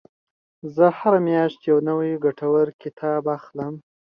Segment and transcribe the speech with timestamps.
[0.75, 3.73] زه هره میاشت یو نوی ګټور کتاب اخلم.